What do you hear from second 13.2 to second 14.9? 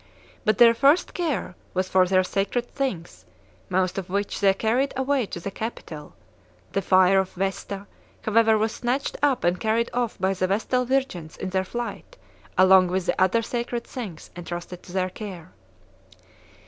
other sacred things entrusted